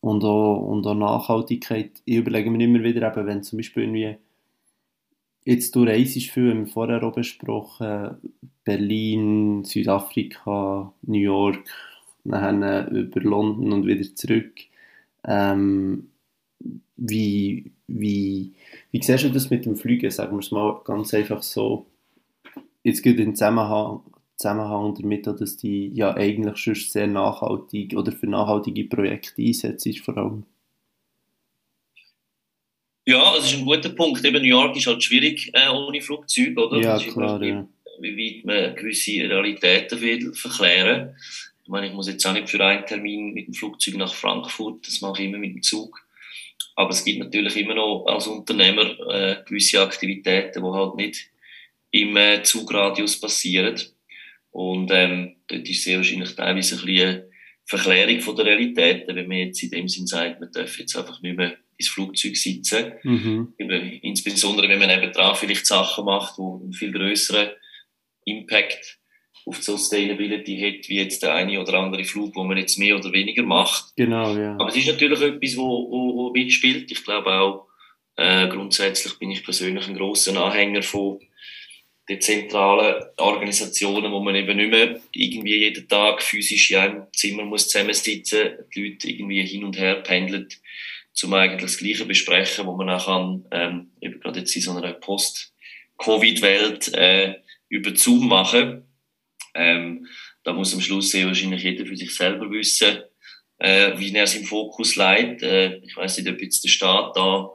[0.00, 1.90] und, auch, und auch Nachhaltigkeit.
[2.04, 4.16] Ich überlege mir immer wieder, eben, wenn zum Beispiel irgendwie
[5.44, 8.16] jetzt du reist viel, haben wir vorher auch besprochen,
[8.64, 11.58] Berlin, Südafrika, New York,
[12.24, 14.52] dann über London und wieder zurück.
[15.24, 16.10] Ähm,
[16.96, 18.52] wie, wie,
[18.90, 20.10] wie siehst du das mit dem Fliegen?
[20.10, 21.86] Sagen wir es mal ganz einfach so.
[22.82, 24.00] Jetzt geht in Zusammenhang,
[24.36, 30.16] Zusammenhang damit, dass die ja eigentlich schon sehr nachhaltig oder für nachhaltige Projekte einsetzt, vor
[30.18, 30.44] allem.
[33.06, 34.24] Ja, das ist ein guter Punkt.
[34.24, 36.80] Eben New York ist halt schwierig äh, ohne Flugzeug, oder?
[36.80, 37.66] Ja, klar, ja.
[38.00, 41.16] Wie weit man gewisse Realitäten will verklären.
[41.62, 44.86] Ich meine, ich muss jetzt auch nicht für einen Termin mit dem Flugzeug nach Frankfurt,
[44.86, 45.98] das mache ich immer mit dem Zug.
[46.74, 51.30] Aber es gibt natürlich immer noch als Unternehmer äh, gewisse Aktivitäten, die halt nicht
[51.90, 53.80] im äh, Zugradius passieren.
[54.56, 57.28] Und ähm, dort ist sehr wahrscheinlich teilweise ein bisschen eine
[57.66, 61.20] Verklärung von der Realität, wenn man jetzt in dem Sinn sagt, man darf jetzt einfach
[61.20, 62.94] nicht mehr ins Flugzeug sitzen.
[63.02, 63.52] Mhm.
[64.00, 67.50] Insbesondere wenn man eben dran vielleicht Sachen macht, die einen viel größeren
[68.24, 68.98] Impact
[69.44, 72.96] auf die Sustainability hat, wie jetzt der eine oder andere Flug, wo man jetzt mehr
[72.96, 73.94] oder weniger macht.
[73.94, 74.54] Genau, ja.
[74.54, 76.90] Aber es ist natürlich etwas, wo, wo, wo mitspielt.
[76.90, 77.66] Ich glaube auch,
[78.16, 81.20] äh, grundsätzlich bin ich persönlich ein großer Anhänger von
[82.08, 87.68] dezentralen Organisationen, wo man eben nicht mehr irgendwie jeden Tag physisch in einem Zimmer muss
[87.68, 90.48] zusammensitzen, die Leute irgendwie hin und her pendeln,
[91.12, 94.76] zum eigentlich das Gleiche besprechen, wo man auch kann, ähm, eben gerade jetzt in so
[94.76, 97.34] einer Post-Covid-Welt äh,
[97.68, 98.84] über Zoom machen.
[99.54, 100.06] Ähm,
[100.44, 102.98] da muss am Schluss sehr wahrscheinlich jeder für sich selber wissen,
[103.58, 105.42] äh, wie er es Fokus leitet.
[105.42, 107.50] Äh, ich weiß nicht, ob jetzt der Staat da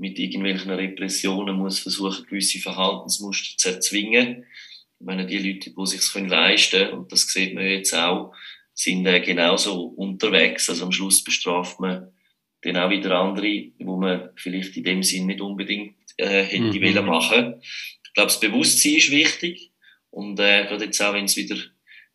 [0.00, 4.46] mit irgendwelchen Repressionen muss versuchen, gewisse Verhaltensmuster zu erzwingen.
[4.98, 8.32] Ich meine, die Leute, die sich es leisten können, und das sieht man jetzt auch,
[8.72, 10.70] sind äh, genauso unterwegs.
[10.70, 12.08] Also am Schluss bestraft man
[12.62, 16.82] dann auch wieder andere, wo man vielleicht in dem Sinn nicht unbedingt äh, hätte mhm.
[16.82, 17.54] wollen machen.
[17.62, 19.70] Ich glaube, das Bewusstsein ist wichtig.
[20.08, 21.56] Und äh, gerade jetzt auch, wenn es wieder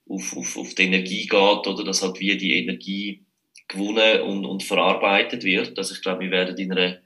[0.10, 3.24] auf, auf, auf die Energie geht, oder dass halt wie die Energie
[3.68, 5.78] gewonnen und, und verarbeitet wird.
[5.78, 7.05] Also ich glaube, wir werden in einer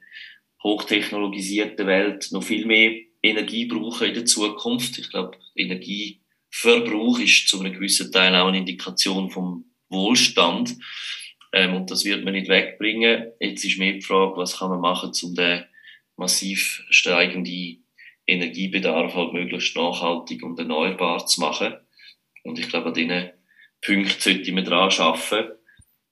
[0.62, 2.92] hochtechnologisierten Welt noch viel mehr
[3.22, 4.98] Energie brauchen in der Zukunft.
[4.98, 10.76] Ich glaube, Energieverbrauch ist zu einem gewissen Teil auch eine Indikation vom Wohlstand.
[11.52, 13.32] Ähm, und das wird man nicht wegbringen.
[13.40, 15.64] Jetzt ist mehr die Frage, was kann man machen, um den
[16.16, 17.84] massiv steigenden
[18.26, 21.74] Energiebedarf halt möglichst nachhaltig und erneuerbar zu machen.
[22.44, 23.30] Und ich glaube, an diesen
[23.82, 25.52] Punkten sollte man dran arbeiten.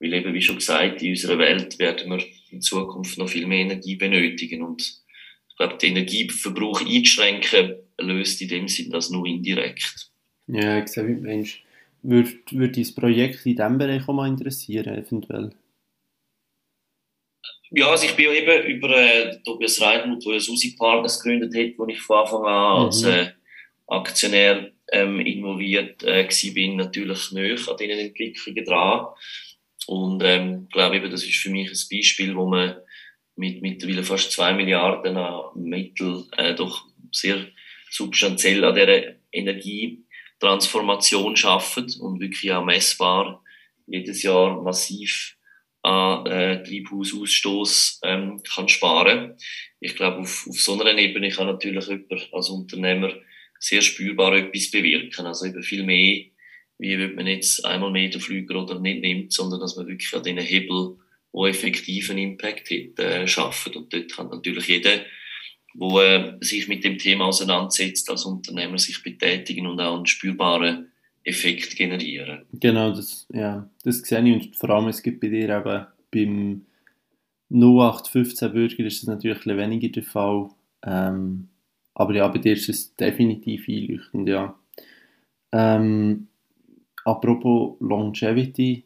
[0.01, 3.61] Weil eben, wie schon gesagt, in unserer Welt werden wir in Zukunft noch viel mehr
[3.61, 4.63] Energie benötigen.
[4.63, 10.11] Und ich glaube, den Energieverbrauch einzuschränken, löst in dem Sinn das nur indirekt.
[10.47, 11.63] Ja, ich sehe, Mensch.
[12.03, 15.51] Würde, würde das Projekt in diesem Bereich auch mal interessieren, eventuell?
[17.71, 21.55] Ja, also ich bin ja eben über äh, Tobias Reitmut, der ja Susi Partners gegründet
[21.55, 22.85] hat, wo ich von Anfang an mhm.
[22.87, 23.27] als äh,
[23.89, 29.07] Aktionär ähm, involviert äh, bin, natürlich näher an diesen Entwicklungen dran.
[29.89, 32.77] Und ähm, glaube eben, das ist für mich ein Beispiel, wo man
[33.37, 37.47] mit mittlerweile fast zwei Milliarden an Mitteln äh, doch sehr
[37.91, 43.43] substanziell an dieser Energietransformation schafft und wirklich auch messbar
[43.87, 45.39] jedes Jahr massiv
[45.81, 49.39] an äh, Treibhausausstoß ähm, kann sparen.
[49.81, 53.15] Ich glaube, auf, auf so einer Ebene kann natürlich jemand als Unternehmer
[53.59, 55.25] sehr spürbar etwas bewirken.
[55.25, 56.27] Also eben viel mehr,
[56.79, 60.15] wie wird man jetzt einmal mehr den Flüger oder nicht nimmt, sondern dass man wirklich
[60.15, 60.97] an diesen Hebel,
[61.33, 63.77] wo effektiven Impact hat, äh, schafft.
[63.77, 65.01] Und dort kann natürlich jeder,
[65.75, 70.91] wo äh, sich mit dem Thema auseinandersetzt, als Unternehmer sich betätigen und auch einen spürbaren
[71.25, 72.47] Effekt generieren.
[72.53, 76.67] Genau, das, ja, das sehe ich und vor allem es gibt bei dir eben beim
[77.51, 80.51] 0815 Bürger ist das natürlich ein weniger der Fall.
[80.85, 81.49] Ähm,
[81.95, 84.59] aber ja, bei dir ist es definitiv einleuchtend, ja.
[85.53, 86.28] Ähm,
[87.09, 88.85] apropos Longevity,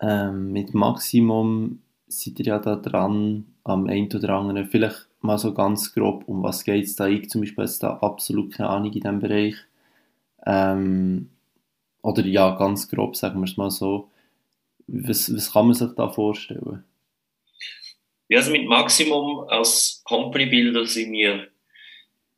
[0.00, 5.54] ähm, mit Maximum seid ihr ja da dran, am einen oder anderen, vielleicht mal so
[5.54, 7.06] ganz grob, um was geht es da?
[7.06, 9.54] Ich zum Beispiel jetzt da absolut keine Ahnung in diesem Bereich.
[10.46, 11.30] Ähm,
[12.02, 14.10] oder ja, ganz grob, sagen wir es mal so.
[14.86, 16.84] Was, was kann man sich da vorstellen?
[18.28, 21.48] Ja, also mit Maximum als Company Builder sind wir,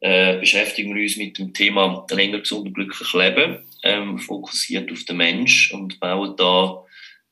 [0.06, 5.02] äh, beschäftigen wir uns mit dem Thema länger gesund und glücklich leben, ähm, fokussiert auf
[5.04, 6.84] den Mensch und bauen da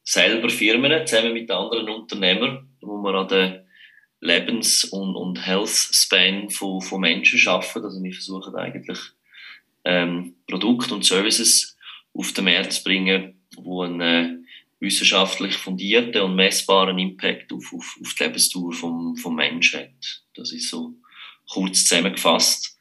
[0.02, 3.64] selber Firmen zusammen mit anderen Unternehmern, wo wir an der
[4.20, 7.84] Lebens- und, und Health Span von, von Menschen schaffen.
[7.84, 8.98] Also wir versuchen eigentlich
[9.84, 11.76] ähm, Produkte und Services
[12.12, 14.36] auf den Markt zu bringen, wo einen äh,
[14.80, 20.22] wissenschaftlich fundierten und messbaren Impact auf, auf, auf die Lebensdauer vom, vom Menschen hat.
[20.34, 20.96] Das ist so
[21.50, 22.78] kurz zusammengefasst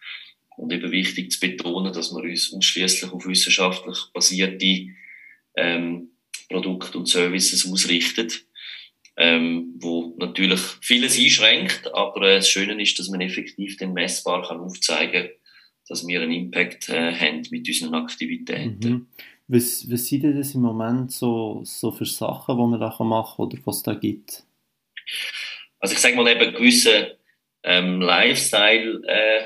[0.57, 4.87] und eben wichtig zu betonen, dass wir uns ausschließlich auf wissenschaftlich basierte
[5.55, 6.09] ähm,
[6.49, 8.31] Produkte und Services ausrichten,
[9.17, 14.47] ähm, wo natürlich vieles einschränkt, aber äh, das Schöne ist, dass man effektiv den messbar
[14.47, 15.29] kann aufzeigen,
[15.87, 18.89] dass wir einen Impact äh, haben mit unseren Aktivitäten.
[18.89, 19.07] Mhm.
[19.47, 23.35] Was, was sind denn das im Moment so, so für Sachen, die man da machen
[23.35, 24.43] kann oder was es da gibt?
[25.79, 27.17] Also ich sage mal eben gewisse
[27.63, 29.45] ähm, Lifestyle äh,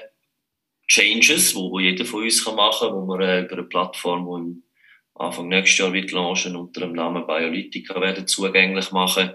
[0.87, 4.63] Changes, wo, jeder von uns kann machen kann, wo wir äh, über eine Plattform, die
[5.15, 9.31] Anfang nächstes Jahr wird launchen, unter dem Namen Biolytica werden zugänglich machen,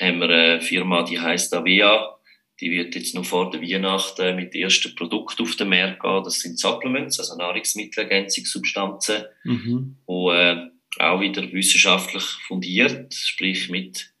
[0.00, 2.14] haben wir eine Firma, die heißt Avea,
[2.60, 6.22] die wird jetzt noch vor der Weihnachten mit ersten Produkten auf den Markt gehen.
[6.22, 9.96] Das sind Supplements, also Nahrungsmittelergänzungssubstanzen, mhm.
[10.08, 14.13] die äh, auch wieder wissenschaftlich fundiert, sprich mit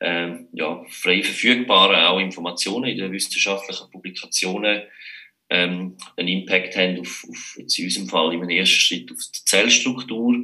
[0.00, 4.82] äh, ja, frei verfügbaren auch Informationen in den wissenschaftlichen Publikationen
[5.50, 9.44] ähm, einen Impact haben auf, auf jetzt in unserem Fall im ersten Schritt auf die
[9.44, 10.36] Zellstruktur,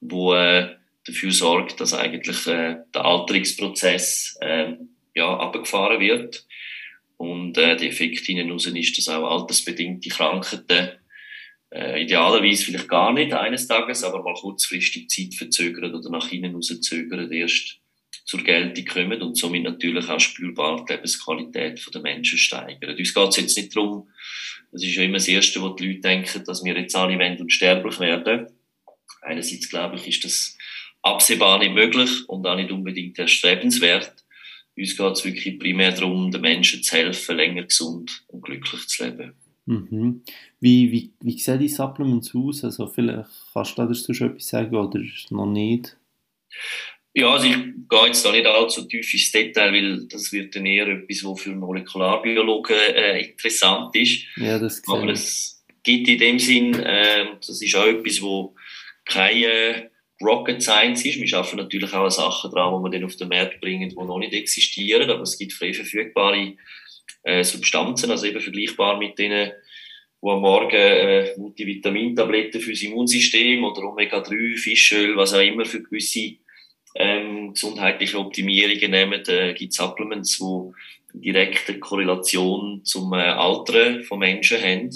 [0.00, 4.74] wo äh, dafür sorgt, dass eigentlich äh, der Alterungsprozess äh,
[5.14, 6.46] ja, abgefahren wird.
[7.16, 10.90] Und äh, der Effekt hinten raus ist, dass auch altersbedingte Krankheiten
[11.70, 16.54] äh, idealerweise vielleicht gar nicht eines Tages, aber mal kurzfristig Zeit verzögern oder nach hinten
[16.54, 17.80] raus zögern, erst
[18.26, 22.96] zur Geltung kommen und somit natürlich auch spürbar die Lebensqualität der Menschen steigern.
[22.96, 24.08] Uns geht es jetzt nicht darum,
[24.72, 27.42] das ist ja immer das Erste, wo die Leute denken, dass wir jetzt alle wenden
[27.42, 28.48] und sterblich werden.
[29.22, 30.58] Einerseits, glaube ich, ist das
[31.02, 34.12] absehbar nicht möglich und auch nicht unbedingt erstrebenswert.
[34.76, 39.04] Uns geht es wirklich primär darum, den Menschen zu helfen, länger gesund und glücklich zu
[39.04, 39.34] leben.
[39.66, 40.22] Mhm.
[40.60, 42.64] Wie, wie, wie sehen die Supplements aus?
[42.64, 45.96] Also vielleicht kannst du dazu schon etwas sagen oder noch nicht?
[47.16, 50.66] Ja, also ich gehe jetzt da nicht allzu tief ins Detail, weil das wird dann
[50.66, 54.22] eher etwas, was für Molekularbiologen äh, interessant ist.
[54.36, 58.54] Ja, das Aber es gibt in dem Sinn, äh, das ist auch etwas, wo
[59.06, 59.90] keine
[60.22, 61.18] Rocket Science ist.
[61.18, 64.18] Wir schaffen natürlich auch Sachen dran, die wir dann auf den Markt bringen, die noch
[64.18, 66.52] nicht existieren, aber es gibt frei verfügbare
[67.22, 69.52] äh, Substanzen, also eben vergleichbar mit denen,
[70.20, 76.36] wo am Morgen äh, Multivitamintabletten fürs Immunsystem oder Omega-3, Fischöl, was auch immer für gewisse
[76.98, 79.22] ähm, gesundheitliche Optimierungen nehmen.
[79.26, 84.90] Äh, gibt Supplements, die direkte Korrelation zum äh, Alter von Menschen haben.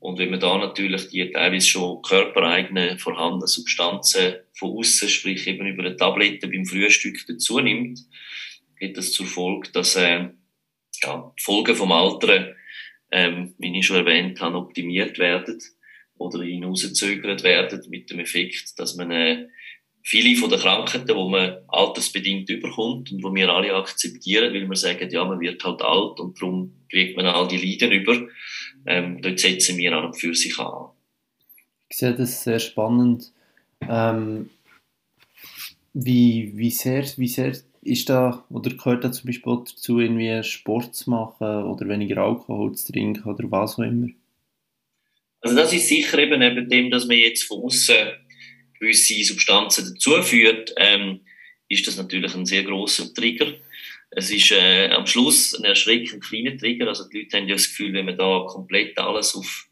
[0.00, 5.66] Und wenn man da natürlich die teilweise schon körpereigenen vorhandenen Substanzen von außen, sprich eben
[5.66, 8.00] über eine Tablette beim Frühstück dazu nimmt,
[8.78, 10.28] geht das zur Folge, dass äh,
[11.02, 12.54] ja, die Folgen vom Alter,
[13.12, 15.58] ähm, wie ich schon erwähnt habe, optimiert werden
[16.16, 19.48] oder hinausgezögert werden mit dem Effekt, dass man äh,
[20.02, 24.76] viele von den Krankheiten, die man altersbedingt überkommt und wo wir alle akzeptieren, weil wir
[24.76, 28.26] sagen, ja, man wird halt alt und darum kriegt man all die Leiden über,
[28.86, 30.90] ähm, dort setzen wir an und für sich an.
[31.88, 33.32] Ich sehe das sehr spannend.
[33.88, 34.50] Ähm,
[35.92, 40.94] wie, wie, sehr, wie sehr ist da, oder gehört da zum Beispiel dazu, irgendwie Sport
[40.94, 44.08] zu machen oder weniger Alkohol zu trinken oder was auch immer?
[45.40, 47.96] Also das ist sicher eben neben dem, dass man jetzt von außen
[48.80, 51.20] gewisse Substanzen dazuführt, ähm,
[51.68, 53.52] ist das natürlich ein sehr großer Trigger.
[54.10, 56.88] Es ist äh, am Schluss ein erschreckend kleiner Trigger.
[56.88, 59.68] Also die Leute haben ja das Gefühl, wenn man da komplett alles auf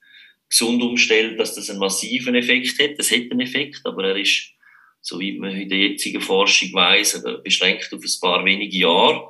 [0.49, 2.99] gesund umstellt, dass das einen massiven Effekt hat.
[2.99, 4.53] Das hat einen Effekt, aber er ist,
[5.01, 9.29] soweit man in der jetzigen Forschung weiß, beschränkt auf ein paar wenige Jahre.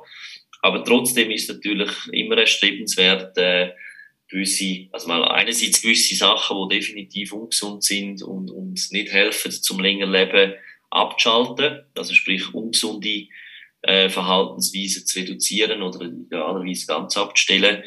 [0.61, 3.71] Aber trotzdem ist natürlich immer erstrebenswert, äh,
[4.29, 9.79] gewisse, also mal einerseits gewisse Sachen, die definitiv ungesund sind und uns nicht helfen, zum
[9.79, 10.53] länger Leben
[10.91, 11.85] abzuschalten.
[11.95, 13.27] Also sprich, ungesunde
[13.81, 17.83] äh, Verhaltensweisen zu reduzieren oder idealerweise ganz abzustellen.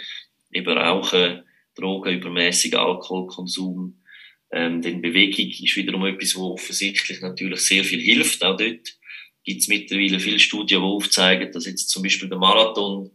[0.52, 1.42] Eben Rauchen,
[1.74, 4.02] Drogen, übermäßiger Alkoholkonsum.
[4.50, 8.44] Ähm, denn Bewegung ist wiederum etwas, wo offensichtlich natürlich sehr viel hilft.
[8.44, 8.98] Auch dort
[9.44, 13.10] gibt es mittlerweile viele Studien, die aufzeigen, dass jetzt zum Beispiel der Marathon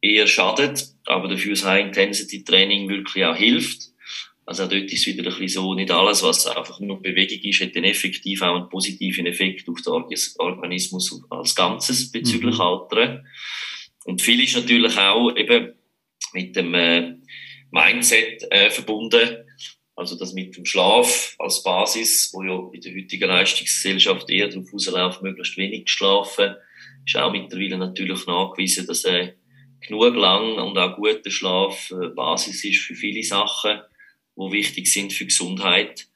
[0.00, 3.88] eher schadet, aber dafür das High-Intensity-Training wirklich auch hilft.
[4.46, 7.38] Also auch dort ist es wieder ein bisschen so, nicht alles, was einfach nur Bewegung
[7.42, 9.92] ist, hat dann effektiv auch einen positiven Effekt auf den
[10.38, 12.60] Organismus als Ganzes bezüglich mhm.
[12.60, 13.26] Altern.
[14.04, 15.74] Und viel ist natürlich auch eben
[16.32, 17.14] mit dem äh,
[17.70, 19.44] Mindset äh, verbunden.
[19.94, 24.72] Also das mit dem Schlaf als Basis, wo ja in der heutigen Leistungsgesellschaft eher darauf
[24.72, 26.54] ausläuft, möglichst wenig zu schlafen,
[27.04, 29.34] ist auch mittlerweile natürlich nachgewiesen, dass äh,
[29.80, 33.80] genug lang und auch guter Schlaf äh, Basis ist für viele Sachen
[34.36, 36.06] die wichtig sind für Gesundheit.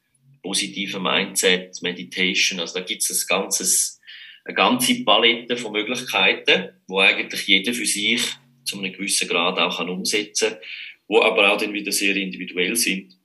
[0.44, 4.00] Positive Mindset, Meditation, also da gibt es ein ganzes,
[4.44, 8.22] eine ganze Palette von Möglichkeiten, wo eigentlich jeder für sich
[8.64, 10.56] zu einem gewissen Grad auch kann umsetzen
[11.12, 13.18] wo aber auch dann wieder sehr individuell sind.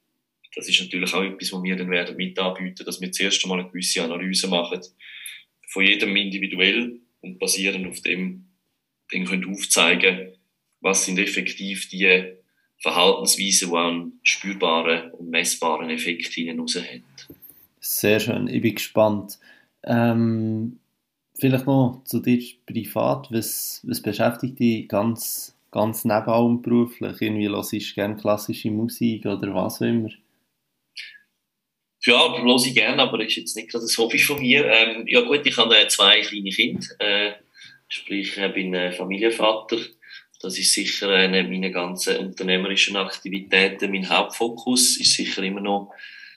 [0.53, 3.61] Das ist natürlich auch etwas, was wir dann werden mit anbieten, dass wir zuerst einmal
[3.61, 4.81] eine gewisse Analyse machen,
[5.69, 8.46] von jedem individuell und basierend auf dem
[9.11, 10.33] dann können aufzeigen,
[10.81, 12.33] was sind effektiv die
[12.79, 17.27] Verhaltensweise, die einen spürbaren und messbaren Effekt hinaus hat.
[17.79, 19.39] Sehr schön, ich bin gespannt.
[19.83, 20.79] Ähm,
[21.39, 27.21] vielleicht noch zu dir privat, was, was beschäftigt dich ganz, ganz neben allem beruflich?
[27.21, 30.09] Irgendwie hörst du gerne klassische Musik oder was auch immer?
[32.03, 34.65] Ja, höre ich gerne, aber das ist jetzt nicht gerade ein Hobby von mir.
[34.65, 37.33] Ähm, ja gut, ich habe äh, zwei kleine Kinder, äh,
[37.87, 39.77] sprich ich bin äh, Familienvater
[40.39, 43.91] das ist sicher eine meiner ganzen unternehmerischen Aktivitäten.
[43.91, 45.91] Mein Hauptfokus ist sicher immer noch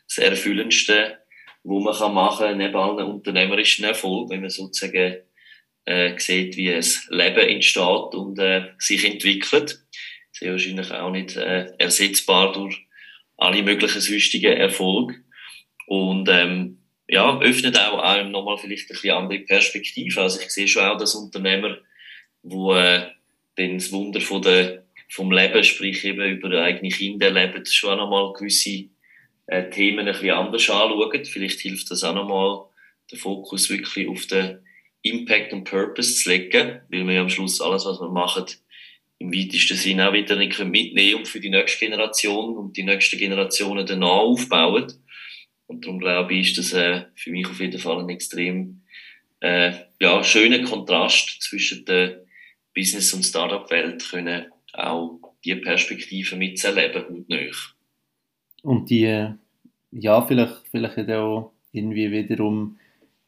[0.09, 1.19] das Erfüllendste,
[1.63, 5.19] wo man kann machen neben allen unternehmerischen Erfolg, wenn man sozusagen
[5.85, 9.83] äh, sieht, wie ein Leben entsteht und äh, sich entwickelt.
[10.33, 12.87] Ist wahrscheinlich auch nicht äh, ersetzbar durch
[13.37, 15.17] alle möglichen sonstigen Erfolge.
[15.87, 16.80] Und ähm,
[17.11, 20.21] ja, öffnet auch einem nochmal vielleicht ein bisschen andere Perspektive.
[20.21, 21.77] Also ich sehe schon auch, dass Unternehmer,
[22.43, 23.09] wo äh,
[23.57, 28.05] dann das Wunder von der, vom Leben, sprich eben über eigene Kinder leben, schon auch
[28.05, 28.85] nochmal gewisse
[29.49, 31.25] äh, Themen ein bisschen anders anschauen.
[31.25, 32.65] Vielleicht hilft das auch nochmal,
[33.11, 34.61] den Fokus wirklich auf den
[35.03, 38.45] Impact und Purpose zu legen, weil wir ja am Schluss alles, was wir machen,
[39.19, 43.85] im weitesten Sinne auch wieder mitnehmen und für die nächste Generation und die nächsten Generationen
[43.85, 44.93] danach aufbauen.
[45.71, 48.83] Und darum glaube ich, ist das äh, für mich auf jeden Fall ein extrem
[49.39, 52.25] äh, ja, schöner Kontrast zwischen der
[52.75, 57.77] Business- und Startup-Welt können auch die Perspektive mitzuerleben und nicht.
[58.65, 59.29] Und die,
[59.93, 62.77] ja, vielleicht, vielleicht auch irgendwie wiederum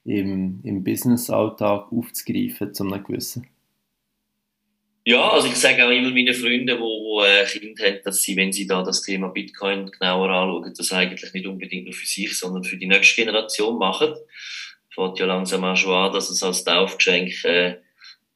[0.04, 3.46] im, im Business-Alltag aufzugreifen, zu einem gewissen.
[5.04, 8.36] Ja, also ich sage auch immer meinen Freunden, die, die äh, Kinder haben, dass sie,
[8.36, 12.38] wenn sie da das Thema Bitcoin genauer anschauen, das eigentlich nicht unbedingt nur für sich,
[12.38, 14.14] sondern für die nächste Generation machen.
[14.94, 17.78] Fängt ja langsam auch schon an, dass es als Taufgeschenk äh,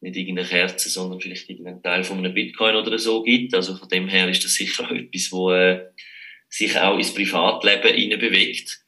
[0.01, 3.55] nicht irgendeine Kerze, sondern vielleicht irgendeinen Teil von einem Bitcoin oder so gibt.
[3.55, 5.87] Also von dem her ist das sicher auch etwas, wo äh,
[6.49, 8.81] sich auch ins Privatleben hinein bewegt.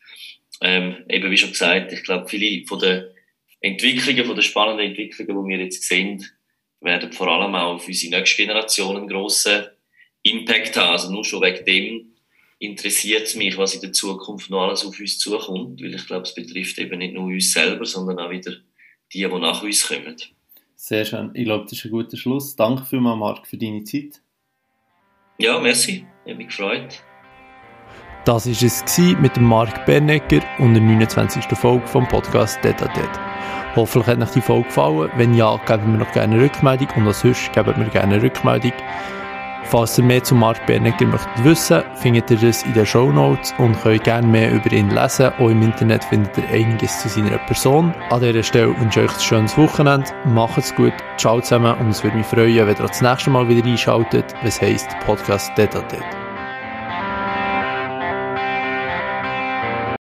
[0.61, 3.05] Ähm, eben wie schon gesagt, ich glaube, viele von den
[3.61, 6.27] Entwicklungen, von den spannenden Entwicklungen, die wir jetzt sehen,
[6.81, 9.67] werden vor allem auch auf unsere nächste Generation einen grossen
[10.23, 10.93] Impact haben.
[10.93, 12.15] Also nur schon wegen dem
[12.59, 16.23] interessiert es mich, was in der Zukunft noch alles auf uns zukommt, weil ich glaube,
[16.23, 18.53] es betrifft eben nicht nur uns selber, sondern auch wieder
[19.13, 20.17] die, die nach uns kommen.
[20.75, 21.31] Sehr schön.
[21.35, 22.55] Ich glaube, das ist ein guter Schluss.
[22.55, 24.21] Danke vielmals, Marc, für deine Zeit.
[25.39, 26.07] Ja, merci.
[26.25, 27.03] Ich habe mich gefreut.
[28.25, 31.45] Das war es mit dem Marc Bernegger und der 29.
[31.57, 33.38] Folge vom Podcast Data Dead.
[33.79, 35.09] Hoffentlich hat euch die Folge gefallen.
[35.15, 38.23] Wenn ja, geben wir noch gerne eine Rückmeldung und als sonst geben wir gerne eine
[38.25, 38.73] Rückmeldung.
[39.63, 43.55] Falls ihr mehr zu Mark Bernegger möchtet wissen, findet ihr das in den Show Notes
[43.59, 45.31] und könnt gerne mehr über ihn lesen.
[45.39, 47.95] Auch im Internet findet ihr einiges zu seiner Person.
[48.11, 50.11] An dieser Stelle wünsche ich euch ein schönes Wochenende.
[50.25, 53.65] Macht's gut, ciao zusammen und es würde mich freuen, wenn ihr das nächste Mal wieder
[53.65, 56.28] einschaltet, was heisst Podcast Data Dead.